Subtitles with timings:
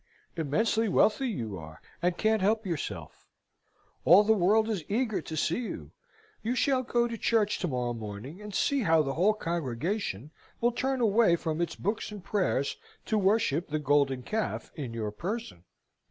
[0.35, 3.27] Immensely wealthy you are, and can't help yourself.
[4.03, 5.91] All the world is eager to see you.
[6.41, 10.71] You shall go to church to morrow morning, and see how the whole congregation will
[10.71, 15.65] turn away from its books and prayers, to worship the golden calf in your person.